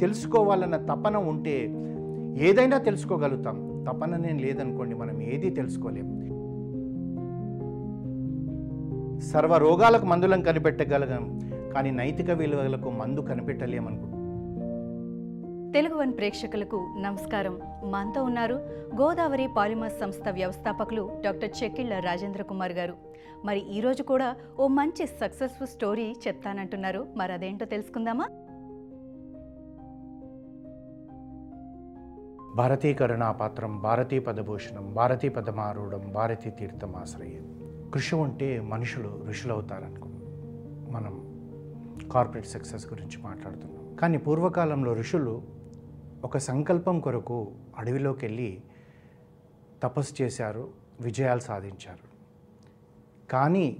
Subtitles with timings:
[0.00, 1.56] తెలుసుకోవాలన్న తపన ఉంటే
[2.48, 3.56] ఏదైనా తెలుసుకోగలుగుతాం.
[3.88, 6.08] తపన నేను లేదనుకోండి మనం ఏది తెలుసుకోలేం.
[9.20, 11.40] సర్వ రోగాలకు మందులను కనిపెట్టగలగం
[11.74, 14.20] కానీ నైతిక విలువలకు మందు కనిపెట్టలేమనుకుంటున్నాం
[15.72, 17.58] తెలుగు వన్ ప్రేక్షకులకు నమస్కారం.
[17.90, 18.54] మనతో ఉన్నారు
[19.00, 22.94] గోదావరి పాలిమర్ సంస్థ వ్యవస్థాపకులు డాక్టర్ చెక్కిళ్ళ రాజేంద్ర కుమార్ గారు.
[23.44, 27.06] మరి ఈరోజు కూడా ఓ మంచి సక్సెస్ఫుల్ స్టోరీ చెప్తానంటున్నారు.
[27.16, 28.26] మరి అదేంటో తెలుసుకుందామా?
[32.54, 32.96] భారతీ
[33.30, 37.60] పాత్రం భారతీ పదభూషణం భారతీ పదమారూఢం భారతీ తీర్థం ఆశ్రయం.
[37.94, 40.08] కృషి ఉంటే మనుషులు ఋషులవుతారనుకో
[40.90, 41.30] మనం
[42.12, 43.96] కార్పొరేట్ సక్సెస్ గురించి మాట్లాడుతున్నాం.
[43.96, 45.42] కానీ పూర్వకాలంలో ఋషులు
[46.24, 48.62] ఒక సంకల్పం కొరకు అడవిలోకి వెళ్ళి
[49.82, 50.68] తపస్సు చేశారు
[51.00, 52.10] విజయాలు సాధించారు.
[53.30, 53.76] కానీ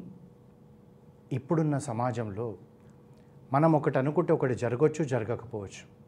[1.32, 2.54] ఇప్పుడున్న సమాజంలో
[3.52, 5.99] మనం ఒకటి అనుకుంటే ఒకటి జరగవచ్చు జరగకపోవచ్చు.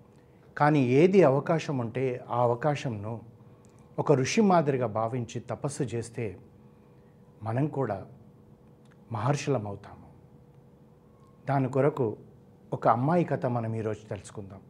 [0.58, 3.20] కానీ ఏది అవకాశం ఉంటే ఆ అవకాశంను
[3.98, 6.38] ఒక ఋషి మాదిరిగా భావించి తపస్సు చేస్తే
[7.42, 8.06] మనం కూడా
[9.12, 10.06] మహర్షులం అవుతాము
[11.48, 12.16] దాని కొరకు
[12.72, 14.60] ఒక అమ్మాయి కథ మనం ఈరోజు తెలుసుకుందాం.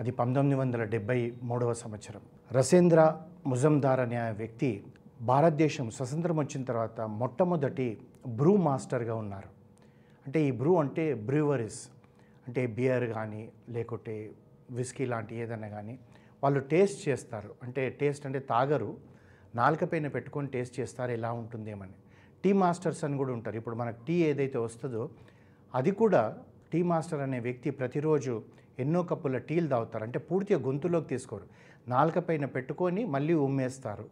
[0.00, 2.20] అది పంతొమ్మిది వందల డెబ్బై మూడవ సంవత్సరం.
[2.52, 4.84] రసేంద్ర ముజందార్ అనే వ్యక్తి
[5.22, 9.48] భారతదేశం స్వతంత్రం వచ్చిన తర్వాత మొట్టమొదటి బ్రూ మాస్టర్గా ఉన్నారు.
[10.26, 11.88] అంటే ఈ బ్రూ అంటే బ్రూవరీస్
[12.46, 14.30] అంటే బియర్ కానీ లేకుంటే
[14.70, 15.98] విస్కీ లాంటి ఏదైనా కానీ
[16.42, 17.54] వాళ్ళు టేస్ట్ చేస్తారు.
[17.62, 18.96] అంటే టేస్ట్ అంటే తాగరు.
[19.54, 21.10] నాలుక పైన పెట్టుకొని టేస్ట్ చేస్తారు.
[21.10, 21.92] ఎలా ఉంటుందేమని.
[22.44, 23.56] టీ మాస్టర్స్ అని కూడా ఉంటారు.
[23.56, 25.10] ఇప్పుడు మనకు టీ ఏదైతే వస్తుందో
[25.74, 26.36] అది కూడా
[26.72, 28.42] టీ మాస్టర్ అనే వ్యక్తి ప్రతిరోజు
[28.78, 30.04] ఎన్నో కప్పుల టీలు తాగుతారు.
[30.04, 31.46] అంటే పూర్తిగా గొంతులోకి తీసుకోరు.
[31.88, 34.08] నాలుక పైన పెట్టుకొని మళ్ళీ ఉమ్మేస్తారు.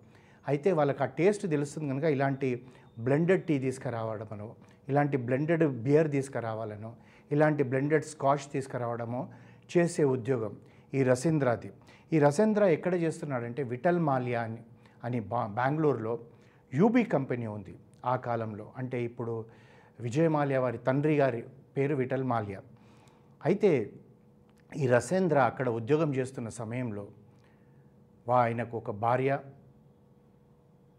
[0.49, 2.67] అయితే వాళ్ళకి ఆ టేస్ట్ తెలుస్తుంది కనుక ఇలాంటి
[2.99, 4.55] బ్లెండెడ్ టీ తీసుకురావడమనో
[4.89, 6.97] ఇలాంటి బ్లెండెడ్ బియర్ తీసుకురావాలనో
[7.31, 9.29] ఇలాంటి బ్లెండెడ్ స్కాచ్ తీసుకురావడమో
[9.73, 10.53] చేసే ఉద్యోగం
[10.99, 11.71] ఈ రసీంద్రాది.
[12.13, 14.61] ఈ రసీంద్ర ఎక్కడ చేస్తున్నాడంటే విఠల్ మాల్యా అని
[15.07, 16.15] అని బా బెంగళూరులో
[16.73, 17.75] యూబీ కంపెనీ ఉంది
[18.13, 18.67] ఆ కాలంలో.
[18.77, 19.33] అంటే ఇప్పుడు
[20.01, 21.41] విజయ మాల్యా వారి తండ్రి గారి
[21.77, 22.61] పేరు విఠల్ మాల్యా.
[23.45, 23.71] అయితే
[24.73, 27.05] ఈ రసేంద్ర అక్కడ ఉద్యోగం చేస్తున్న సమయంలో
[28.29, 29.33] వా ఆయనకు ఒక భార్య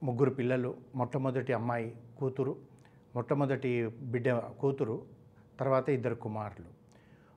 [0.03, 2.53] ముగ్గురు పిల్లలు మొట్టమొదటి అమ్మాయి కూతురు
[3.15, 3.71] మొట్టమొదటి
[4.13, 4.29] బిడ్డ
[4.61, 4.95] కూతురు
[5.59, 6.82] తర్వాత ఇద్దరు కుమారులు.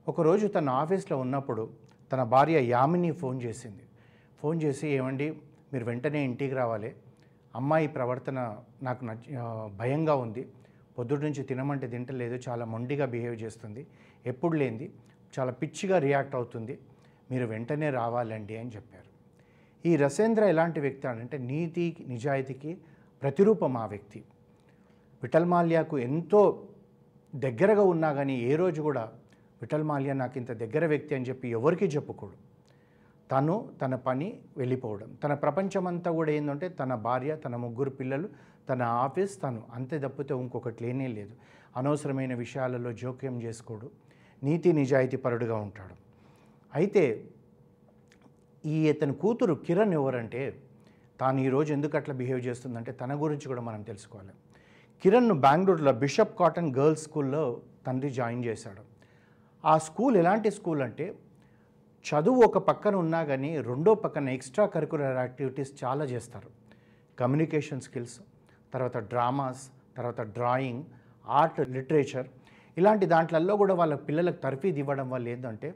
[0.08, 1.70] ఒకరోజు తన ఆఫీస్లో ఉన్నప్పుడు
[2.12, 3.82] తన భార్య యామిని ఫోన్ చేసింది.
[4.40, 5.36] ఫోన్ చేసి ఏమండి
[5.72, 6.94] మీరు వెంటనే ఇంటికి రావాలి.
[7.56, 9.36] అమ్మాయి ప్రవర్తన నాకు నచ్చ
[9.76, 10.48] భయంగా ఉంది.
[10.98, 13.86] పొద్దుటి నుంచి తినమంటే తింటలేదు చాలా మొండిగా బిహేవ్ చేస్తుంది.
[14.26, 14.92] ఎప్పుడు లేనిది
[15.38, 16.78] చాలా పిచ్చిగా రియాక్ట్ అవుతుంది.
[17.30, 19.10] మీరు వెంటనే రావాలండి అని చెప్పారు.
[19.88, 22.78] ఈ రసేంద్ర ఎలాంటి వ్యక్తి అంటే నీతి నిజాయితీకి
[23.22, 24.22] ప్రతిరూపం ఆ వ్యక్తి.
[25.22, 26.68] విఠల్ మాల్యాకు ఎంతో
[27.34, 29.12] దగ్గరగా ఉన్నా కానీ ఏ రోజు కూడా
[29.62, 32.36] విఠల్ మాల్యా నాకు ఇంత దగ్గర వ్యక్తి అని చెప్పి ఎవరికీ చెప్పుకోడు.
[33.30, 35.16] తను తన పని వెళ్ళిపోవడం.
[35.24, 38.28] తన ప్రపంచమంతా కూడా ఏంటంటే తన భార్య తన ముగ్గురు పిల్లలు
[38.68, 41.34] తన ఆఫీస్ తను అంతే తప్పితే ఇంకొకటి లేనే లేదు.
[41.76, 43.90] అనవసరమైన విషయాలలో జోక్యం చేసుకోడు.
[44.42, 45.94] నీతి నిజాయితీ పరుడుగా ఉంటాడు.
[46.74, 47.04] అయితే
[48.64, 50.42] ఈ ఇతని కూతురు కిరణ్ ఎవరంటే
[51.20, 54.34] తాను ఈరోజు ఎందుకు అట్లా బిహేవ్ చేస్తుందంటే తన గురించి కూడా మనం తెలుసుకోవాలి.
[55.02, 58.82] కిరణ్ను బెంగళూరులో బిషప్ కాటన్ గర్ల్స్ స్కూల్లో తండ్రి జాయిన్ చేశాడు.
[59.72, 61.06] ఆ స్కూల్ ఎలాంటి స్కూల్ అంటే
[62.04, 66.48] చదువు ఒక పక్కన ఉన్నా కానీ రెండో పక్కన ఎక్స్ట్రా కరికులర్ యాక్టివిటీస్ చాలా చేస్తారు.
[67.18, 68.18] కమ్యూనికేషన్ స్కిల్స్
[68.74, 69.62] తర్వాత డ్రామాస్
[69.96, 70.82] తర్వాత డ్రాయింగ్
[71.40, 72.28] ఆర్ట్ లిటరేచర్
[72.76, 75.68] ఇలాంటి దాంట్లలో కూడా వాళ్ళ పిల్లలకు తర్ఫీదు ఇవ్వడం వల్ల ఏంటంటే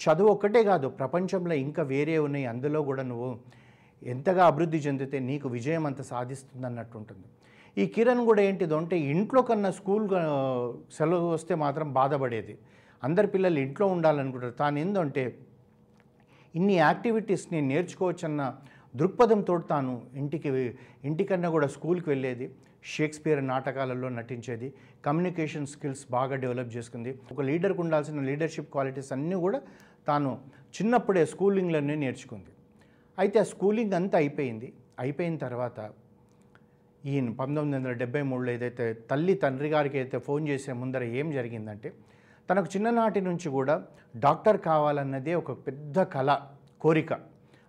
[0.00, 2.46] చదువు ఒక్కటే కాదు ప్రపంచంలో ఇంకా వేరే ఉన్నాయి.
[2.52, 3.30] అందులో కూడా నువ్వు
[4.02, 7.26] ఎంతగా అభివృద్ధి చెందితే నీకు విజయం అంత సాధిస్తుంది అన్నట్టు ఉంటుంది.
[7.76, 10.06] ఈ కిరణ్ కూడా ఏంటిదో అంటే ఇంట్లో కన్నా స్కూల్
[10.96, 12.54] సెలవు వస్తే మాత్రం బాధపడేది.
[13.06, 14.54] అందరి పిల్లలు ఇంట్లో ఉండాలనుకుంటారు.
[14.62, 15.24] తాను ఏందంటే
[16.58, 18.42] ఇన్ని యాక్టివిటీస్ నేను నేర్చుకోవచ్చన్న
[18.94, 20.50] దృక్పథంతో తాను ఇంటికి
[21.08, 22.46] ఇంటికన్నా కూడా స్కూల్కి వెళ్ళేది.
[22.92, 24.68] షేక్స్పియర్ నాటకాలలో నటించేది.
[25.06, 27.10] కమ్యూనికేషన్ స్కిల్స్ బాగా డెవలప్ చేసుకుంది.
[27.32, 29.60] ఒక లీడర్కి ఉండాల్సిన లీడర్షిప్ క్వాలిటీస్ అన్నీ కూడా
[30.08, 30.30] తాను
[30.76, 32.50] చిన్నప్పుడే స్కూలింగ్లోనే నేర్చుకుంది.
[33.18, 34.68] అయితే ఆ స్కూలింగ్ అంతా అయిపోయింది.
[35.02, 35.78] అయిపోయిన తర్వాత
[37.12, 41.88] ఈయన పంతొమ్మిది వందల డెబ్బై మూడులో ఏదైతే తల్లి తండ్రి గారికి అయితే ఫోన్ చేసే ముందర ఏం జరిగిందంటే
[42.50, 43.74] తనకు చిన్ననాటి నుంచి కూడా
[44.16, 46.38] డాక్టర్ కావాలన్నదే ఒక పెద్ద కళ
[46.80, 47.12] కోరిక.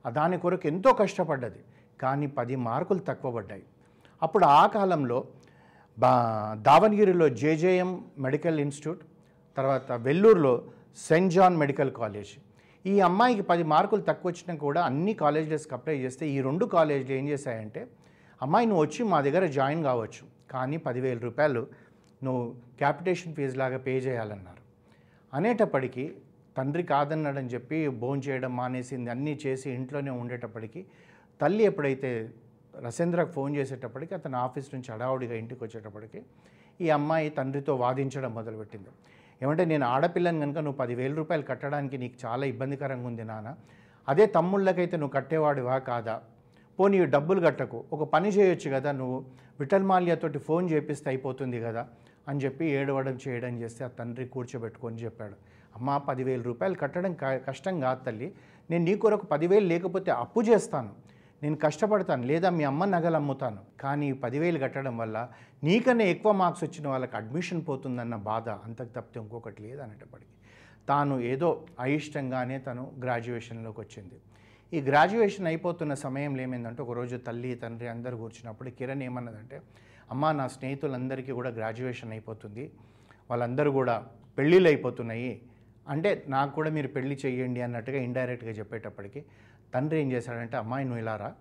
[0.06, 1.62] దాని కొరకు ఎంతో కష్టపడ్డది.
[2.02, 3.64] కానీ పది మార్కులు తక్కువ పడ్డాయి.
[4.24, 5.20] అప్పుడు ఆ కాలంలో
[6.00, 6.12] బా
[6.62, 9.04] దావణగిరిలో J J M medical institute
[9.58, 10.54] తర్వాత వెల్లూరులో
[11.08, 12.34] సెయింట్ జాన్ మెడికల్ కాలేజ్.
[12.86, 17.28] ఈ అమ్మాయికి పది మార్కులు తక్కువ వచ్చినా కూడా అన్ని కాలేజెస్కి అప్లై చేస్తే ఈ రెండు కాలేజీలు ఏం
[17.28, 17.88] చేశాయంటే
[18.42, 20.24] అమ్మాయి నువ్వు వచ్చి మా దగ్గర జాయిన్ కావచ్చు.
[20.52, 21.68] కానీ పదివేల రూపాయలు
[22.24, 22.44] నువ్వు
[22.78, 24.65] క్యాపిటేషన్ ఫీజు లాగా పే చేయాలన్నారు.
[25.36, 26.14] అనేటప్పటికీ
[26.58, 30.86] తండ్రి కాదన్నాడని చెప్పి భోజనం చేయడం మానేసింది అన్నీ చేసి ఇంట్లోనే ఉండేటప్పటికి
[31.42, 32.30] తల్లి ఎప్పుడైతే
[32.82, 36.24] రసేంద్రకు ఫోన్ చేసేటప్పటికి అతను ఆఫీస్ నుంచి అడావుడిగా ఇంటికి వచ్చేటప్పటికి
[36.82, 38.88] ఈ అమ్మాయి తండ్రితో వాదించడం మొదలుపెట్టింది.
[39.42, 43.56] ఏమంటే నేను ఆడపిల్లని కనుక నువ్వు పదివేల రూపాయలు కట్టడానికి నీకు చాలా ఇబ్బందికరంగా ఉంది నాన్న.
[44.10, 46.22] అదే తమ్ముళ్ళకైతే నువ్వు కట్టేవాడివా కాదా?
[46.80, 47.84] పోనీ డబ్బులు కట్టకు.
[47.94, 49.26] ఒక పని చేయొచ్చు కదా నువ్వు?
[49.60, 51.88] విఠల్ మాల్యాతోటి ఫోన్ చేపిస్తే అయిపోతుంది కదా
[52.28, 55.34] అని చెప్పి ఏడవడం చేయడం చేస్తే ఆ తండ్రి కూర్చోబెట్టుకొని చెప్పాడు
[55.76, 58.34] అమ్మ పదివేల రూపాయలు కట్టడం క- కష్టం కాదు తల్లి.
[58.70, 60.90] నేను నీ కొరకు పదివేలు లేకపోతే అప్పు చేస్తాను.
[61.44, 62.24] నేను కష్టపడతాను.
[62.24, 63.58] లేదా మీ అమ్మ నగలు అమ్ముతాను.
[63.80, 65.30] కానీ పదివేలు కట్టడం వల్ల
[65.64, 70.30] నీకన్నా ఎక్కువ మార్క్స్ వచ్చిన వాళ్ళకి అడ్మిషన్ పోతుందన్న బాధ అంతకు తప్పితే ఇంకొకటి లేదు అనేటప్పటికి
[70.90, 74.16] తాను ఏదో అయిష్టంగానే తను గ్రాడ్యుయేషన్లోకి వచ్చింది.
[74.74, 79.62] ఈ గ్రాడ్యుయేషన్ అయిపోతున్న సమయంలో ఏమైందంటే ఒకరోజు తల్లి తండ్రి అందరూ కూర్చున్నప్పుడు కిరణ్ ఏమన్నదంటే
[80.12, 82.72] అమ్మ నా స్నేహితులందరికీ కూడా గ్రాడ్యుయేషన్ అయిపోతుంది.
[83.30, 84.08] వాళ్ళందరూ కూడా
[84.38, 85.42] పెళ్ళిళ్ళు అయిపోతున్నాయి.
[85.90, 89.26] అంటే నాకు కూడా మీరు పెళ్ళి చేయండి అన్నట్టుగా ఇండైరెక్ట్గా చెప్పేటప్పటికి
[89.74, 91.34] తండ్రి ఏం చేశాడంటే అమ్మాయి నువ్వు ఇలా రా.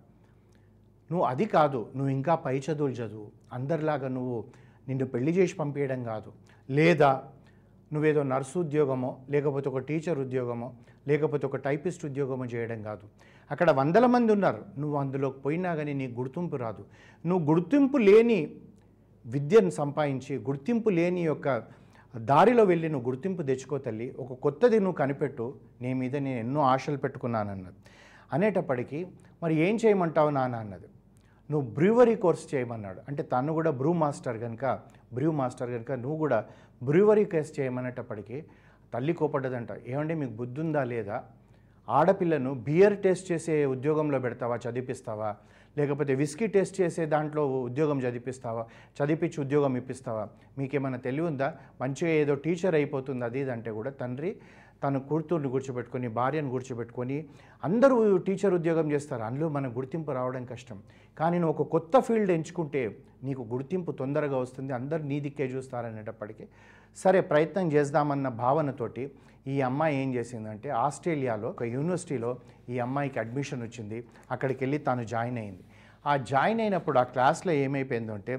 [1.11, 3.33] నువ్వు అది కాదు నువ్వు ఇంకా పై చదువులు చదువు.
[3.53, 4.45] అందరిలాగా నువ్వు
[4.89, 6.33] నిన్ను పెళ్ళి చేసి పంపించడం కాదు.
[6.71, 7.11] లేదా
[7.95, 10.69] నువ్వేదో నర్సు ఉద్యోగమో లేకపోతే ఒక టీచర్ ఉద్యోగమో
[11.09, 13.07] లేకపోతే ఒక టైపిస్ట్ ఉద్యోగమో చేయడం కాదు.
[13.51, 14.63] అక్కడ వందల మంది ఉన్నారు.
[14.79, 16.85] నువ్వు అందులోకి పోయినా కానీ నీకు గుర్తింపు రాదు.
[17.27, 18.39] నువ్వు గుర్తింపు లేని
[19.27, 21.63] విద్యను సంపాదించి గుర్తింపు లేని యొక్క
[22.17, 24.15] దారిలో వెళ్ళి నువ్వు గుర్తింపు తెచ్చుకో తల్లి.
[24.19, 25.55] ఒక కొత్తది నువ్వు కనిపెట్టు.
[25.83, 27.77] నీ మీద నేను ఎన్నో ఆశలు పెట్టుకున్నానన్నది.
[28.33, 29.07] అనేటప్పటికీ
[29.43, 30.89] మరి ఏం చేయమంటావు నాన్న అన్నది.
[31.51, 33.01] నువ్వు బ్రూవరీ కోర్స్ చేయమన్నాడు.
[33.09, 34.79] అంటే తను కూడా బ్రూ మాస్టర్ కనుక
[35.15, 36.45] బ్రూ మాస్టర్ కనుక నువ్వు కూడా
[36.83, 38.45] బ్రూవరీ కోర్స్ చేయమనేటప్పటికీ
[38.95, 39.69] తల్లి కోపడ్డదంట.
[39.87, 41.25] ఏమంటే మీకు బుద్ధి ఉందా లేదా?
[41.89, 44.57] ఆడపిల్లను బియర్ టేస్ట్ చేసే ఉద్యోగంలో పెడతావా?
[44.57, 45.37] చదివిపిస్తావా?
[45.79, 48.67] లేకపోతే విస్కీ టేస్ట్ చేసే దాంట్లో ఉద్యోగం చదివిపిస్తావా?
[48.99, 50.29] చదివించి ఉద్యోగం ఇప్పిస్తావా?
[50.59, 54.37] మీకేమైనా తెలివి ఉందా మంచిగా ఏదో టీచర్ అయిపోతుంది అది ఇది అంటే కూడా తండ్రి
[54.85, 57.19] తన కూతుర్ని కూర్చోబెట్టుకొని భార్యను కూర్చోబెట్టుకొని
[57.65, 57.97] అందరూ
[58.27, 59.23] టీచర్ ఉద్యోగం చేస్తారు.
[59.23, 60.79] అందులో మనకు గుర్తింపు రావడం కష్టం.
[61.19, 62.83] కానీ నువ్వు ఒక కొత్త ఫీల్డ్ ఎంచుకుంటే
[63.25, 64.73] నీకు గుర్తింపు తొందరగా వస్తుంది.
[64.73, 66.47] అందరు నీ దిక్కే చూస్తారనేటప్పటికీ
[66.97, 69.05] సరే ప్రయత్నం చేద్దామన్న భావనతోటి
[69.53, 72.31] ఈ అమ్మాయి ఏం చేసిందంటే ఆస్ట్రేలియాలో ఒక యూనివర్సిటీలో
[72.69, 73.99] ఈ అమ్మాయికి అడ్మిషన్ వచ్చింది.
[74.31, 75.65] అక్కడికి వెళ్ళి తాను జాయిన్ అయింది.
[76.07, 78.35] ఆ జాయిన్ అయినప్పుడు ఆ క్లాస్లో ఏమైపోయిందంటే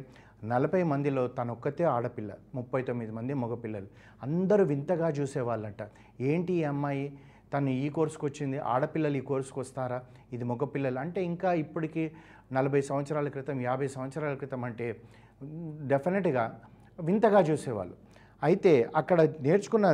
[0.52, 3.88] నలభై మందిలో తను ఒక్కతే ఆడపిల్ల ముప్పై తొమ్మిది మంది మగపిల్లలు.
[4.24, 5.82] అందరూ వింతగా చూసేవాళ్ళంట.
[6.22, 7.18] ఏంటి ఈ అమ్మాయి?
[7.54, 10.04] తను ఈ కోర్సుకు వచ్చింది ఆడపిల్లలు ఈ కోర్సుకు వస్తారా
[10.34, 11.00] ఇది మగపిల్లలు.
[11.00, 12.12] అంటే ఇంకా ఇప్పటికి
[12.52, 14.88] నలభై సంవత్సరాల క్రితం యాభై సంవత్సరాల క్రితం అంటే
[15.88, 16.62] డెఫినెట్గా
[17.00, 17.96] వింతగా చూసేవాళ్ళు.
[18.44, 19.88] అయితే అక్కడ నేర్చుకున్న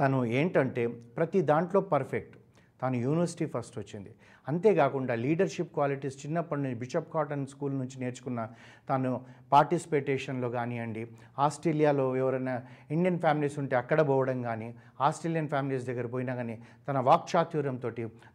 [0.00, 2.36] తను ఏంటంటే ప్రతి దాంట్లో పర్ఫెక్ట్.
[2.82, 4.10] తాను యూనివర్సిటీ ఫస్ట్ వచ్చింది.
[4.48, 8.40] అంతేకాకుండా లీడర్షిప్ క్వాలిటీస్ చిన్నప్పటి నుంచి బిషప్ కాటన్ స్కూల్ నుంచి నేర్చుకున్న
[8.88, 9.10] తాను
[9.52, 11.02] పార్టిసిపేటేషన్లో కానివ్వండి
[11.46, 12.54] ఆస్ట్రేలియాలో ఎవరైనా
[12.96, 14.68] ఇండియన్ ఫ్యామిలీస్ ఉంటే అక్కడ పోవడం కానీ
[15.08, 16.56] ఆస్ట్రేలియన్ ఫ్యామిలీస్ దగ్గర పోయినా కానీ
[16.88, 17.90] తన వాక్చాతుర్యంతో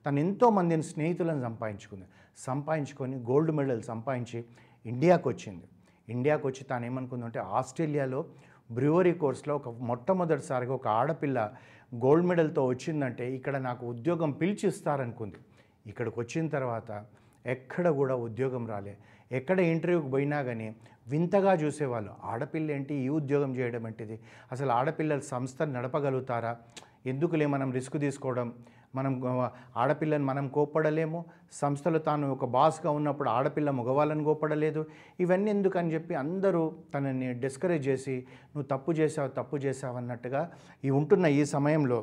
[0.06, 2.08] తను ఎంతో మందిని స్నేహితులను సంపాదించుకుంది.
[2.48, 4.40] సంపాదించుకొని గోల్డ్ మెడల్ సంపాదించి
[4.86, 5.66] ఇండియాకు వచ్చింది.
[6.16, 8.20] ఇండియాకు వచ్చి తాను ఏమనుకుందంటే ఆస్ట్రేలియాలో
[8.78, 11.38] బ్రూవరీ కోర్స్లో ఒక మొట్టమొదటిసారిగా ఒక ఆడపిల్ల
[11.96, 15.38] గోల్డ్ మెడల్తో వచ్చిందంటే ఇక్కడ నాకు ఉద్యోగం పిలిచిస్తారనుకుంది.
[15.88, 17.06] ఇక్కడికి వచ్చిన తర్వాత
[17.46, 18.98] ఎక్కడ కూడా ఉద్యోగం రాలే.
[19.32, 20.76] ఎక్కడ ఇంటర్వ్యూకి పోయినా కానీ
[21.08, 22.12] వింతగా చూసేవాళ్ళు.
[22.24, 22.96] ఆడపిల్ల ఏంటి?
[22.96, 24.20] ఈ ఉద్యోగం చేయడం ఏంటిది?
[24.52, 26.58] అసలు ఆడపిల్లల సంస్థ నడపగలుగుతారా?
[27.06, 28.54] ఎందుకులే మనం రిస్క్ తీసుకోవడం?
[28.96, 29.14] మనం
[29.78, 31.26] ఆడపిల్లని మనం కోప్పడలేము.
[31.52, 34.86] సంస్థలో తాను ఒక బాస్గా ఉన్నప్పుడు ఆడపిల్ల మగవాళ్ళని కోప్పడలేదు.
[35.20, 38.16] ఇవన్నీ ఎందుకని చెప్పి అందరూ తనని డిస్కరేజ్ చేసి
[38.54, 40.52] నువ్వు తప్పు చేసావు తప్పు చేసావు అన్నట్టుగా
[40.84, 42.00] ఈ ఉంటున్న ఈ సమయంలో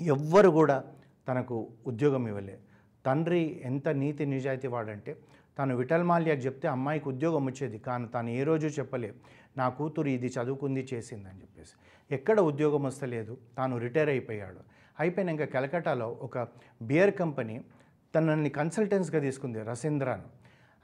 [0.00, 0.84] ఎవ్వరు కూడా
[1.28, 2.58] తనకు ఉద్యోగం ఇవ్వలే.
[3.06, 5.16] తండ్రి ఎంత నీతి నిజాయితీ వాడంటే
[5.58, 9.14] తాను విఠల్ మాల్యాకి చెప్తే అమ్మాయికి ఉద్యోగం వచ్చేది కానీ తాను ఏ రోజు చెప్పలే.
[9.56, 11.74] నా కూతురు ఇది చదువుకుంది చేసిందని చెప్పేసి.
[12.10, 14.60] ఎక్కడ ఉద్యోగం వస్తలేదు తాను రిటైర్ అయిపోయాడు.
[15.02, 16.38] అయిపోయినాక కలకటాలో ఒక
[16.90, 17.56] బియర్ కంపెనీ
[18.14, 20.26] తనని కన్సల్టెన్స్గా తీసుకుంది రసేంద్రాను.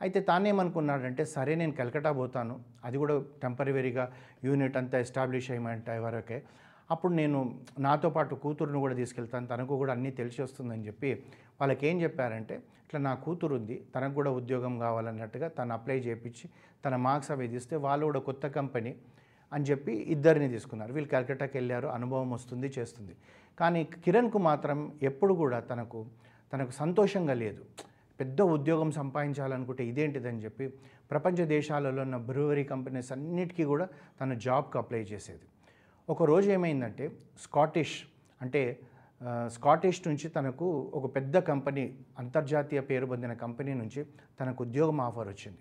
[0.00, 2.54] అయితే తానేమనుకున్నాడంటే సరే నేను కలకటా పోతాను
[2.86, 4.04] అది కూడా టెంపరీగా
[4.46, 6.38] యూనిట్ అంతా ఎస్టాబ్లిష్ అయ్యమంటే వరకే.
[6.94, 7.38] అప్పుడు నేను
[7.86, 11.10] నాతో పాటు కూతురును కూడా తీసుకెళ్తాను తనకు కూడా అన్నీ తెలిసి వస్తుందని చెప్పి
[11.60, 16.46] వాళ్ళకి ఏం చెప్పారంటే ఇట్లా నా కూతురు ఉంది తనకు కూడా ఉద్యోగం కావాలన్నట్టుగా తను అప్లై చేయించి
[16.84, 18.92] తన మార్క్స్ అవి తీస్తే వాళ్ళు కూడా కొత్త కంపెనీ
[19.52, 20.92] అని చెప్పి ఇద్దరిని తీసుకున్నారు.
[20.96, 23.14] వీళ్ళు కలకట్టాకి వెళ్ళారు అనుభవం వస్తుంది చేస్తుంది.
[23.58, 24.78] కానీ కిరణ్కు మాత్రం
[25.10, 26.00] ఎప్పుడు కూడా తనకు
[26.52, 27.62] తనకు సంతోషంగా లేదు.
[28.20, 30.66] పెద్ద ఉద్యోగం సంపాదించాలనుకుంటే ఇదేంటిదని చెప్పి
[31.10, 33.86] ప్రపంచ దేశాలలో ఉన్న బ్రూవరీ కంపెనీస్ అన్నిటికీ కూడా
[34.20, 35.46] తను జాబ్కి అప్లై చేసేది.
[36.08, 37.04] ఒక రోజు ఏమైందంటే
[37.44, 37.96] స్కాటిష్
[38.42, 38.62] అంటే
[39.56, 40.66] స్కాటిష్ నుంచి తనకు
[40.98, 41.84] ఒక పెద్ద కంపెనీ
[42.22, 44.00] అంతర్జాతీయ పేరు పొందిన కంపెనీ నుంచి
[44.40, 45.60] తనకు ఉద్యోగం ఆఫర్ వచ్చింది.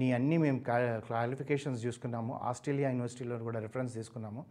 [0.00, 0.60] నీ అన్నీ మేము
[1.08, 4.42] క్వాలిఫికేషన్స్ చూసుకున్నాము ఆస్ట్రేలియా యూనివర్సిటీలో కూడా రిఫరెన్స్ తీసుకున్నాము.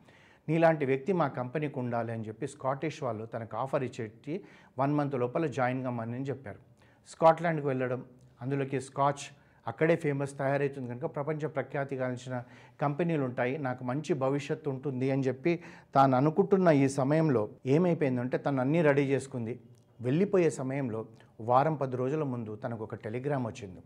[0.48, 4.34] నీలాంటి వ్యక్తి మా కంపెనీకి ఉండాలి అని చెప్పి స్కాటిష్ వాళ్ళు తనకు ఆఫర్ ఇచ్చేటి
[4.80, 6.60] వన్ మంత్ లోపల జాయిన్ కమ్మని అని చెప్పారు.
[7.14, 8.02] స్కాట్లాండ్కి వెళ్ళడం
[8.42, 9.24] అందులోకి స్కాచ్
[9.68, 12.36] అక్కడే ఫేమస్ తయారవుతుంది కనుక ప్రపంచ ప్రఖ్యాతి గాంచిన
[12.82, 15.52] కంపెనీలు ఉంటాయి నాకు మంచి భవిష్యత్తు ఉంటుంది అని చెప్పి
[15.96, 19.54] తాను అనుకుంటున్న ఈ సమయంలో ఏమైపోయిందంటే తను అన్నీ రెడీ చేసుకుంది.
[20.02, 21.02] వెళ్ళిపోయే సమయంలో
[21.50, 23.82] వారం పది రోజుల ముందు తనకు ఒక టెలిగ్రామ్ వచ్చింది.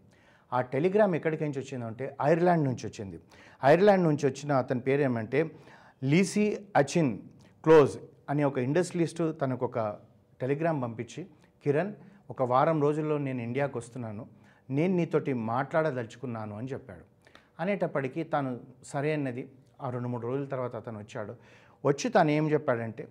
[0.54, 3.18] ఆ టెలిగ్రామ్ ఎక్కడికి నుంచి వచ్చిందంటే ఐర్లాండ్ నుంచి వచ్చింది.
[3.64, 5.40] ఐర్లాండ్ నుంచి వచ్చిన అతని పేరు ఏమంటే
[6.06, 7.18] లీసీ అచిన్
[7.64, 7.98] క్లోజ్
[8.30, 9.98] అనే ఒక ఇండస్ట్రియలిస్ట్ తనకు ఒక
[10.42, 11.26] టెలిగ్రామ్ పంపించి
[11.64, 11.94] కిరణ్
[12.30, 14.28] ఒక వారం రోజుల్లో నేను ఇండియాకు వస్తున్నాను
[14.70, 17.06] నేను నీతోటి మాట్లాడదలుచుకున్నాను అని చెప్పాడు.
[17.60, 19.52] అనేటప్పటికీ తాను సరే అన్నది.
[19.82, 21.36] ఆ రెండు మూడు రోజుల తర్వాత అతను వచ్చాడు.
[21.86, 23.08] వచ్చి తాను ఏం చెప్పాడంటే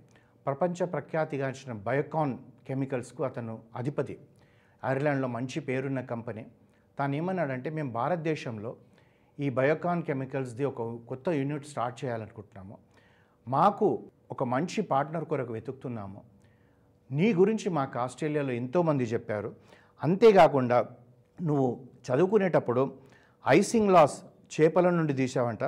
[0.46, 4.18] ప్రపంచ ప్రఖ్యాతిగాంచిన బయోకాన్ కెమికల్స్కు అతను అధిపతి.
[4.84, 6.46] ఐర్లాండ్లో మంచి పేరున్న కంపెనీ.
[6.98, 8.76] తాను ఏమన్నాడంటే మేము భారతదేశంలో
[9.40, 12.78] ఈ బయోకాన్ కెమికల్స్ది ఒక కొత్త యూనిట్ స్టార్ట్ చేయాలనుకుంటున్నాము.
[13.48, 16.22] మాకు ఒక మంచి పార్ట్నర్ కొరకు వెతుకుతున్నాము.
[17.10, 19.54] నీ గురించి మాకు ఆస్ట్రేలియాలో ఎంతోమంది చెప్పారు.
[20.02, 20.86] అంతేకాకుండా
[21.42, 22.94] నువ్వు చదువుకునేటప్పుడు
[23.48, 24.22] ఐసింగ్ లాస్
[24.60, 25.64] చేపల నుండి తీసావంట.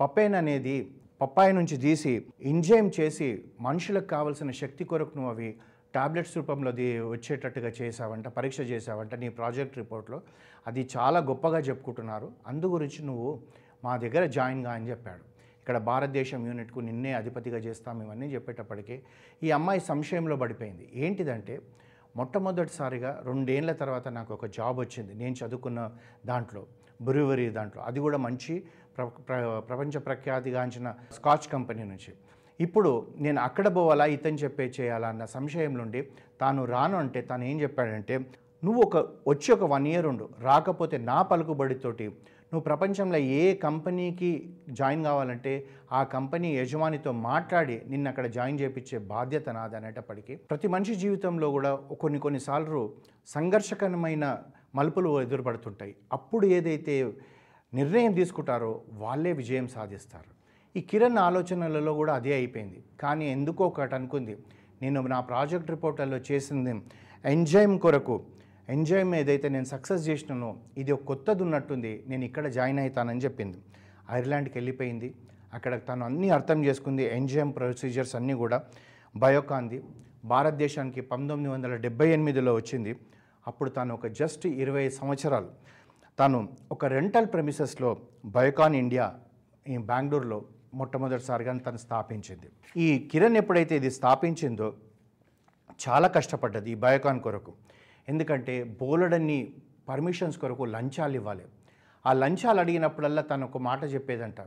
[0.00, 0.90] పప్పైన్ అనేది
[1.20, 5.58] పప్పాయి నుంచి తీసి ఇంజైమ్ చేసి మనుషులకు కావలసిన శక్తి కొరకు నువ్వు అవి
[5.94, 10.20] టాబ్లెట్స్ రూపంలో అది వచ్చేటట్టుగా చేసావంట పరీక్ష చేసావంట నీ ప్రాజెక్ట్ రిపోర్ట్లో.
[10.66, 12.32] అది చాలా గొప్పగా చెప్పుకుంటున్నారు.
[12.46, 13.40] అందు గురించి నువ్వు
[13.84, 15.32] మా దగ్గర జాయిన్గా అని చెప్పాడు.
[15.60, 19.02] ఇక్కడ భారతదేశం యూనిట్కు నిన్నే అధిపతిగా చేస్తాం ఇవన్నీ చెప్పేటప్పటికీ
[19.42, 20.88] ఈ అమ్మాయి సంశయంలో పడిపోయింది.
[20.94, 21.60] ఏంటిదంటే
[22.16, 25.14] మొట్టమొదటిసారిగా రెండేళ్ళ తర్వాత నాకు ఒక జాబ్ వచ్చింది.
[25.14, 25.92] నేను చదువుకున్న
[26.26, 26.66] దాంట్లో
[27.02, 27.82] బ్రూవరీ దాంట్లో.
[27.82, 28.64] అది కూడా మంచి
[28.96, 32.14] ప్ర ప్ర- ప్రపంచ ప్రఖ్యాతిగాంచిన స్కాచ్ కంపెనీ నుంచి.
[32.64, 32.90] ఇప్పుడు
[33.24, 36.00] నేను అక్కడ పోవాలా ఇతను చెప్పే చేయాలా అన్న సంశయం నుండి
[36.40, 38.16] తాను రాను అంటే తాను ఏం చెప్పాడంటే
[38.64, 38.96] నువ్వు ఒక
[39.30, 42.06] వచ్చి ఒక వన్ ఇయర్ ఉండు రాకపోతే నా పలుకుబడితోటి
[42.52, 44.30] నువ్వు ప్రపంచంలో ఏ కంపెనీకి
[44.70, 45.52] జాయిన్ కావాలంటే
[45.92, 51.70] ఆ కంపెనీ యజమానితో మాట్లాడి నిన్ను అక్కడ జాయిన్ చేయించే బాధ్యత నాది అనేటప్పటికీ ప్రతి మనిషి జీవితంలో కూడా
[52.02, 52.82] కొన్ని కొన్నిసార్లు
[53.28, 54.26] సంఘర్షకరమైన
[54.74, 55.94] మలుపులు ఎదురుపడుతుంటాయి.
[56.12, 56.94] అప్పుడు ఏదైతే
[57.72, 60.30] నిర్ణయం తీసుకుంటారో వాళ్ళే విజయం సాధిస్తారు.
[60.76, 62.82] ఈ కిరణ్ ఆలోచనలలో కూడా అదే అయిపోయింది.
[63.00, 64.36] కానీ ఎందుకో ఒకటి అనుకుంది.
[64.82, 66.82] నేను నా ప్రాజెక్ట్ రిపోర్టర్లో చేసింది
[67.24, 68.22] ఎంజైమ్ కొరకు.
[68.68, 72.04] ఎంజైమ్ ఏదైతే నేను సక్సెస్ చేసినానో ఇది ఒక కొత్తది ఉన్నట్టుంది.
[72.08, 73.58] నేను ఇక్కడ జాయిన్ అవుతానని చెప్పింది.
[74.10, 75.14] ఐర్లాండ్కి వెళ్ళిపోయింది.
[75.54, 77.02] అక్కడ తను అన్నీ అర్థం చేసుకుంది.
[77.02, 78.62] ఎంజైమ్ ప్రొసీజర్స్ అన్నీ కూడా.
[79.16, 79.82] బయోకాంది
[80.24, 82.96] భారతదేశానికి పంతొమ్మిది వందల డెబ్బై ఎనిమిదిలో వచ్చింది.
[83.46, 85.48] అప్పుడు తాను ఒక జస్ట్ ఇరవై సంవత్సరాలు.
[86.18, 89.14] తాను ఒక రెంటల్ ప్రెమిసెస్లో బయోకాన్ ఇండియా
[89.68, 90.42] ఈ బెంగళూరులో
[90.80, 92.48] మొట్టమొదటిసారిగా తను స్థాపించింది.
[92.84, 94.68] ఈ కిరణ్ ఎప్పుడైతే ఇది స్థాపించిందో
[95.84, 97.52] చాలా కష్టపడ్డది ఈ బయోకాన్ కొరకు.
[98.08, 99.38] ఎందుకంటే బోలెడన్ని
[99.90, 101.44] పర్మిషన్స్ కొరకు లంచాలు ఇవ్వాలి.
[102.04, 104.40] ఆ లంచాలు అడిగినప్పుడల్లా తను ఒక మాట చెప్పేదంట.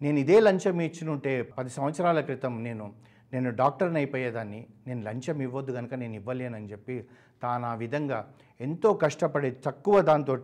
[0.00, 2.86] నేను ఇదే లంచం ఇచ్చినుంటే పది సంవత్సరాల క్రితం నేను
[3.32, 4.60] నేను డాక్టర్ని అయిపోయేదాన్ని.
[4.86, 6.96] నేను లంచం ఇవ్వద్దు కనుక నేను ఇవ్వలేనని చెప్పి
[7.42, 8.18] తాను ఆ విధంగా
[8.66, 10.34] ఎంతో కష్టపడి తక్కువ దాంతో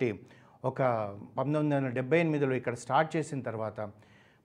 [0.70, 0.80] ఒక
[1.36, 3.78] పంతొమ్మిది వందల డెబ్బై ఎనిమిదిలో ఇక్కడ స్టార్ట్ చేసిన తర్వాత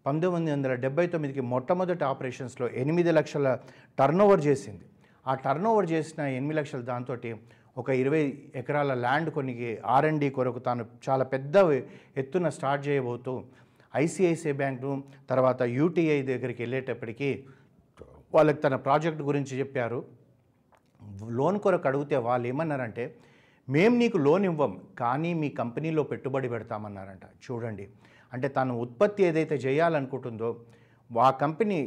[0.06, 3.48] పంతొమ్మిది వందల డెబ్బై తొమ్మిదికి మొట్టమొదటి ఆపరేషన్స్లో ఎనిమిది లక్షల
[4.00, 4.86] టర్నోవర్ చేసింది.
[5.26, 7.16] ఆ టర్నోవర్ చేసిన ఎనిమిది లక్షల దాంతో
[7.78, 8.24] ఒక ఇరవై
[8.56, 11.56] ఎకరాల ల్యాండ్ కొనికి ఆర్ఎండి కొరకు తాను చాలా పెద్ద
[12.22, 13.34] ఎత్తున స్టార్ట్ చేయబోతూ
[13.96, 14.92] ఐసిఐసిఐ బ్యాంకు
[15.30, 17.30] తర్వాత యూటీఐ దగ్గరికి వెళ్ళేటప్పటికీ
[18.34, 20.00] వాళ్ళకి తన ప్రాజెక్ట్ గురించి చెప్పారు.
[21.40, 23.04] లోన్ కొరకు అడిగితే వాళ్ళు ఏమన్నారంటే
[23.68, 27.26] మేము నీకు లోన్ ఇవ్వం కానీ మీ కంపెనీలో పెట్టుబడి పెడతామన్నారంట.
[27.46, 27.86] చూడండి
[28.36, 30.50] అంటే తను ఉత్పత్తి ఏదైతే చేయాలనుకుంటుందో
[31.10, 31.78] ఆ కంపెనీ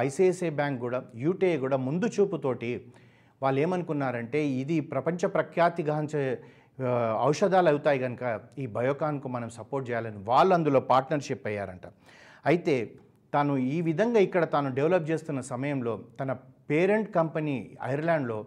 [0.00, 2.70] ఐసిఐసిఐ బ్యాంక్ కూడా యూటీఐ కూడా ముందు చూపుతోటి
[3.42, 6.22] వాళ్ళు ఏమనుకున్నారంటే ఇది ప్రపంచ ప్రఖ్యాతిగాంచే
[7.28, 8.24] ఔషధాలు అవుతాయి కనుక
[8.58, 11.86] ఈ బయోకాన్కు మనం సపోర్ట్ చేయాలని వాళ్ళు అందులో పార్ట్నర్షిప్ అయ్యారంట.
[12.44, 12.74] అయితే
[13.32, 16.32] తాను ఈ విధంగా ఇక్కడ తాను డెవలప్ చేస్తున్న సమయంలో తన
[16.70, 17.56] పేరెంట్ కంపెనీ
[17.90, 18.38] ఐర్లాండ్లో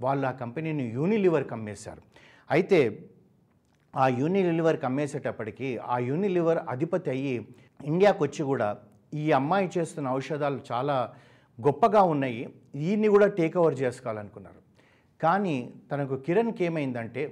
[0.00, 2.02] వాళ్ళు ఆ కంపెనీని యూనిలివర్కి అమ్మేశారు
[2.50, 2.80] అయితే
[3.94, 7.34] ఆ యూనిలివర్కి అమ్మేసేటప్పటికి ఆ యూనిలివర్ అధిపతి అయ్యి
[7.90, 8.68] ఇండియాకు వచ్చి కూడా
[9.22, 10.96] ఈ అమ్మాయి చేస్తున్న ఔషధాలు చాలా
[11.58, 12.42] గొప్పగా ఉన్నాయి.
[12.82, 14.60] దీన్ని కూడా టేక్ ఓవర్ చేసుకోవాలనుకున్నారు.
[15.20, 15.56] కానీ
[15.90, 17.22] తనకు కిరణ్కి ఏమైందంటే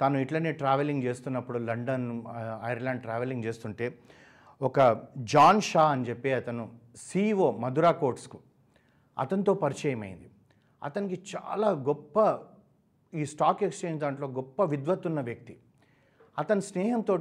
[0.00, 2.08] తాను ఇట్లనే ట్రావెలింగ్ చేస్తున్నప్పుడు లండన్
[2.70, 3.86] ఐర్లాండ్ ట్రావెలింగ్ చేస్తుంటే
[4.60, 4.80] ఒక
[5.32, 6.64] జాన్ షా అని చెప్పి అతను
[7.06, 8.38] సిఇఓ మధురా కోట్స్కు
[9.16, 10.28] అతనితో పరిచయం అయింది.
[10.82, 12.16] అతనికి చాలా గొప్ప
[13.12, 15.54] ఈ స్టాక్ ఎక్స్చేంజ్ దాంట్లో గొప్ప విద్వత్తున్న వ్యక్తి.
[16.38, 17.14] అతని స్నేహంతో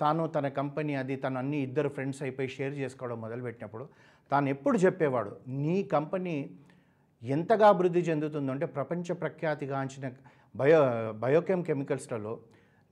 [0.00, 3.84] తాను తన కంపెనీ అది తను అన్ని ఇద్దరు ఫ్రెండ్స్ అయిపోయి షేర్ చేసుకోవడం మొదలుపెట్టినప్పుడు
[4.30, 6.34] తాను ఎప్పుడు చెప్పేవాడు నీ కంపెనీ
[7.22, 10.06] ఎంతగా అభివృద్ధి చెందుతుందో అంటే ప్రపంచ ప్రఖ్యాతిగాంచిన
[10.54, 10.78] బయో
[11.14, 12.32] బయోకెమ్ కెమికల్స్లలో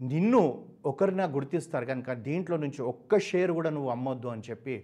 [0.01, 0.41] నిన్ను
[0.85, 4.75] ఒకరిన గుర్తిస్తారు కనుక దీంట్లో నుంచి ఒక్క షేర్ కూడా నువ్వు అమ్మొద్దు అని చెప్పి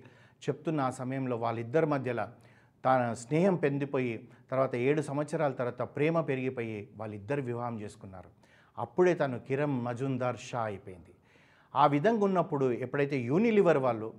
[0.42, 2.24] చెప్తున్న ఆ సమయంలో వాళ్ళిద్దరి మధ్యలో
[2.84, 4.14] తన స్నేహం పెందిపోయి
[4.50, 8.30] తర్వాత ఏడు సంవత్సరాల తర్వాత ప్రేమ పెరిగిపోయి వాళ్ళిద్దరు వివాహం చేసుకున్నారు.
[8.78, 11.12] అప్పుడే తను కిరణ్ మజుందార్ షా అయిపోయింది.
[11.76, 14.12] ఆ విధంగా ఉన్నప్పుడు ఎప్పుడైతే యూనిలివర్ వాళ్ళు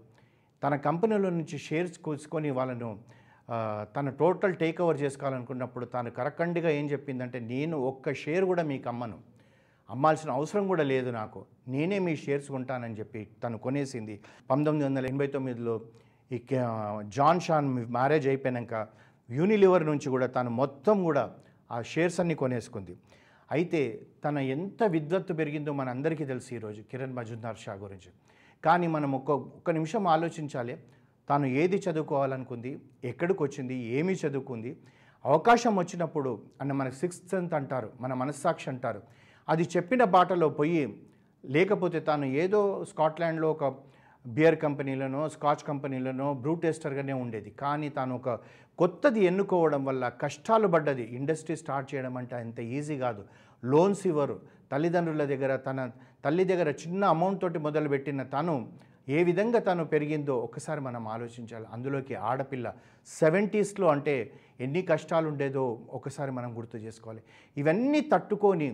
[0.63, 6.85] తన కంపెనీలో నుంచి షేర్స్ కూర్చుకొని వాళ్ళను తను తన టోటల్ టేక్ ఓవర్ చేసుకోవాలనుకున్నప్పుడు తాను కరకండిగా ఏం
[6.91, 9.17] చెప్పిందంటే నేను ఒక్క షేర్ కూడా మీకు అమ్మను.
[9.89, 11.45] అమ్మాల్సిన అవసరం కూడా లేదు నాకు.
[11.67, 14.19] నేనే మీ షేర్స్ కొంటానని చెప్పి తను కొనేసింది.
[14.51, 15.81] పంతొమ్మిది వందల ఎనభై తొమ్మిదిలో
[16.31, 16.38] ఈ
[17.07, 18.88] జాన్ షాన్ మ్యారేజ్ అయిపోయాక
[19.31, 21.31] యూనిలివర్ నుంచి కూడా తను మొత్తం కూడా
[21.71, 22.97] ఆ షేర్స్ అన్ని కొనేసుకుంది.
[23.55, 23.81] అయితే
[24.24, 28.09] తన ఎంత విద్వత్తు పెరిగిందో మన అందరికీ తెలుసు ఈరోజు కిరణ్ మజుందార్ షా గురించి.
[28.63, 30.75] కానీ మనం ఒక్క ఒక్క నిమిషం ఆలోచించాలి.
[31.29, 32.71] తాను ఏది చదువుకోవాలనుకుంది
[33.12, 34.71] ఎక్కడికి వచ్చింది ఏమి చదువుకుంది
[35.25, 36.31] అవకాశం వచ్చినప్పుడు
[36.62, 39.01] అన్న మనకు సిక్స్త్ సెంత్ అంటారు మన మనస్సాక్షి అంటారు.
[39.47, 40.83] అది చెప్పిన బాటలో పోయి
[41.43, 43.65] లేకపోతే తాను ఏదో స్కాట్లాండ్లో ఒక
[44.25, 47.50] బియర్ కంపెనీలోనో స్కాచ్ కంపెనీలోనో బ్రూ టెస్టర్గానే ఉండేది.
[47.63, 48.29] కానీ తాను ఒక
[48.79, 51.03] కొత్తది ఎన్నుకోవడం వల్ల కష్టాలు పడ్డది.
[51.17, 53.21] ఇండస్ట్రీ స్టార్ట్ చేయడం అంటే అంత ఈజీ కాదు.
[53.74, 54.36] లోన్స్ ఇవ్వరు.
[54.72, 55.79] తల్లిదండ్రుల దగ్గర తన
[56.25, 58.55] తల్లి దగ్గర చిన్న అమౌంట్ తోటి మొదలుపెట్టిన తను
[59.15, 61.65] ఏ విధంగా తను పెరిగిందో ఒకసారి మనం ఆలోచించాలి.
[61.75, 62.67] అందులోకి ఆడపిల్ల
[63.07, 64.15] సెవెంటీస్లో అంటే
[64.65, 65.65] ఎన్ని కష్టాలు ఉండేదో
[65.98, 67.22] ఒకసారి మనం గుర్తు చేసుకోవాలి.
[67.57, 68.69] ఇవన్నీ తట్టుకొని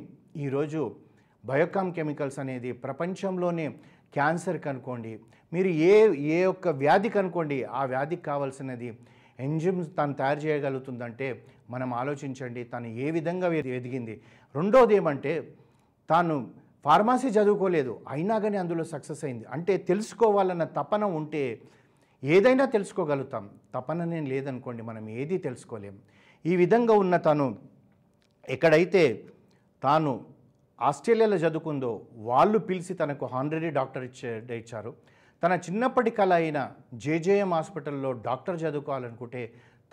[0.45, 0.81] ఈరోజు
[1.43, 3.65] బయోకామ్ కెమికల్స్ అనేది ప్రపంచంలోనే
[4.17, 5.11] క్యాన్సర్ కనుకోండి
[5.51, 5.93] మీరు ఏ
[6.35, 8.89] ఏ ఒక్క వ్యాధి కనుకోండి ఆ వ్యాధికి కావాల్సినది
[9.39, 11.27] ఎంజిమ్స్ తను తయారు చేయగలుగుతుందంటే
[11.73, 13.47] మనం ఆలోచించండి తను ఏ విధంగా
[13.77, 14.15] ఎదిగింది.
[14.55, 15.33] రెండోది ఏమంటే
[16.09, 16.35] తాను
[16.85, 19.45] ఫార్మసీ చదువుకోలేదు అయినా కానీ అందులో సక్సెస్ అయింది.
[19.55, 21.43] అంటే తెలుసుకోవాలన్న తపన ఉంటే
[22.23, 23.45] ఏదైనా తెలుసుకోగలుగుతాం.
[23.75, 25.95] తపననే లేదనుకోండి మనం ఏది తెలుసుకోలేం.
[26.45, 27.47] ఈ విధంగా ఉన్న తను
[28.49, 29.03] ఎక్కడైతే
[29.83, 30.11] తాను
[30.81, 31.91] ఆస్ట్రేలియాలో చదువుకుందో
[32.27, 34.91] వాళ్ళు పిలిచి తనకు హానరీ డాక్టర్ ఇచ్చే ఇచ్చారు.
[35.43, 36.59] తన చిన్నప్పటి కళ అయిన
[36.93, 39.41] జేజేఎం హాస్పిటల్లో డాక్టర్ చదువుకోవాలనుకుంటే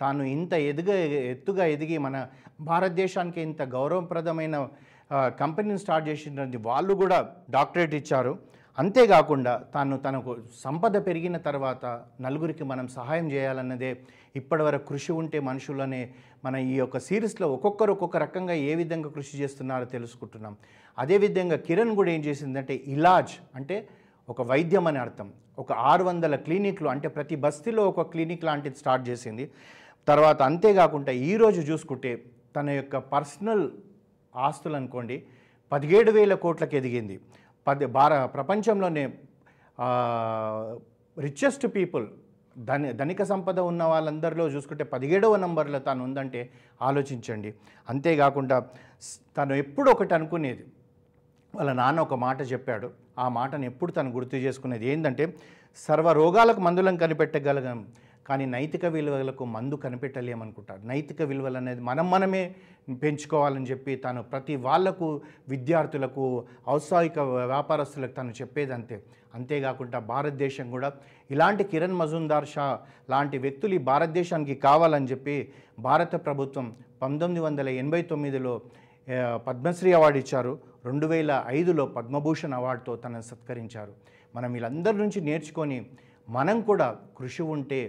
[0.01, 0.91] తాను ఇంత ఎదుగ
[1.33, 2.27] ఎత్తుగా ఎదిగి మన
[2.61, 4.67] భారతదేశానికి ఇంత గౌరవప్రదమైన
[5.13, 8.39] కంపెనీని స్టార్ట్ చేసినది వాళ్ళు కూడా డాక్టరేట్ ఇచ్చారు.
[8.79, 11.85] అంతేకాకుండా తాను తనకు సంపద పెరిగిన తర్వాత
[12.21, 13.97] నలుగురికి మనం సహాయం చేయాలన్నదే
[14.35, 16.09] ఇప్పటివరకు కృషి ఉంటే మనుషులనే
[16.45, 20.57] మన ఈ యొక్క సిరీస్లో ఒక్కొక్కరు ఒక్కొక్క రకంగా ఏ విధంగా కృషి చేస్తున్నారో తెలుసుకుంటున్నాం.
[20.97, 23.87] అదేవిధంగా కిరణ్ కూడా ఏం చేసిందంటే ఇలాజ్ అంటే
[24.29, 25.33] ఒక వైద్యం అని అర్థం.
[25.59, 29.51] ఒక ఆరు వందల క్లినిక్లు అంటే ప్రతి బస్తీలో ఒక క్లినిక్ లాంటిది స్టార్ట్ చేసింది.
[30.11, 32.11] తర్వాత అంతేకాకుండా ఈరోజు చూసుకుంటే
[32.55, 33.65] తన యొక్క పర్సనల్
[34.35, 35.17] ఆస్తులు అనుకోండి
[35.71, 37.15] పదిహేడు వేల కోట్లకు ఎదిగింది.
[37.67, 39.03] పది భార ప్రపంచంలోనే
[41.17, 42.05] రిచెస్ట్ పీపుల్
[42.57, 46.41] ధని ధనిక సంపద ఉన్న వాళ్ళందరిలో చూసుకుంటే పదిహేడవ నంబర్లో తాను ఉందంటే
[46.87, 47.49] ఆలోచించండి.
[47.89, 48.57] అంతేకాకుండా
[49.37, 50.63] తను ఎప్పుడు ఒకటి అనుకునేది.
[51.55, 52.87] వాళ్ళ నాన్న ఒక మాట చెప్పాడు.
[53.23, 55.25] ఆ మాటను ఎప్పుడు తను గుర్తు చేసుకునేది ఏంటంటే
[55.87, 57.79] సర్వ రోగాలకు మందులను కనిపెట్టగలగం.
[58.29, 62.43] కానీ నైతిక విలువలకు మందు కనిపెట్టలేమనుకుంటారు నైతిక విలువలు అనేది మనం మనమే
[63.03, 65.07] పెంచుకోవాలని చెప్పి తను ప్రతి వాళ్ళకు
[65.53, 66.25] విద్యార్థులకు
[66.75, 67.19] ఔత్సాహిక
[67.51, 68.97] వ్యాపారస్తులకు తను చెప్పేది అంతే
[69.37, 70.89] అంతేకాకుండా భారతదేశం కూడా
[71.33, 72.65] ఇలాంటి కిరణ్ మజుందార్ షా
[73.13, 75.35] లాంటి వ్యక్తులు ఈ భారతదేశానికి కావాలని చెప్పి
[75.87, 76.67] భారత ప్రభుత్వం
[77.01, 78.53] పంతొమ్మిది వందల ఎనభై తొమ్మిదిలో
[79.47, 80.51] పద్మశ్రీ అవార్డు ఇచ్చారు.
[80.87, 83.93] రెండు వేల ఐదులో పద్మభూషణ్ అవార్డుతో తనను సత్కరించారు.
[84.35, 85.77] మనం వీళ్ళందరి నుంచి నేర్చుకొని
[86.27, 86.87] మనం కూడా
[87.17, 87.79] కృషి ఉంటే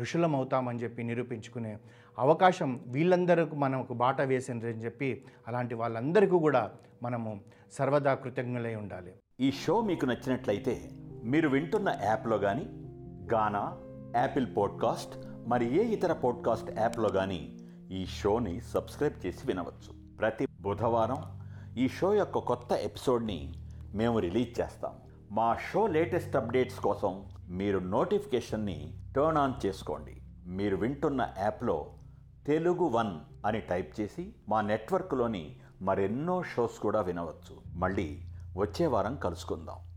[0.00, 1.78] ఋషులం అవుతామని చెప్పి నిరూపించుకునే
[2.18, 6.70] అవకాశం వీళ్ళందరికీ మనకు బాట వేసిందని చెప్పి అలాంటి వాళ్ళందరికీ కూడా
[7.02, 7.40] మనము
[7.72, 9.12] సర్వదా కృతజ్ఞులై ఉండాలి.
[9.40, 10.90] ఈ షో మీకు నచ్చినట్లయితే
[11.24, 12.66] మీరు వింటున్న యాప్లో కానీ
[13.32, 13.76] గానా
[14.16, 15.12] యాపిల్ పాడ్కాస్ట్
[15.46, 17.56] మరి ఏ ఇతర పాడ్కాస్ట్ యాప్లో కానీ
[17.92, 20.16] ఈ షోని సబ్స్క్రైబ్ చేసి వినవచ్చు.
[20.18, 21.16] ప్రతి బుధవారం
[21.78, 23.52] ఈ షో యొక్క కొత్త ఎపిసోడ్ని
[23.94, 24.92] మేము రిలీజ్ చేస్తాం.
[25.30, 30.20] మా షో లేటెస్ట్ అప్డేట్స్ కోసం మీరు నోటిఫికేషన్ని టర్న్ ఆన్ చేసుకోండి.
[30.46, 31.86] మీరు వింటున్న యాప్లో
[32.46, 37.78] తెలుగు వన్ అని టైప్ చేసి మా నెట్వర్క్లోని మరెన్నో షోస్ కూడా వినవచ్చు.
[37.78, 38.22] మళ్ళీ
[38.56, 39.89] వచ్చే వారం కలుసుకుందాం.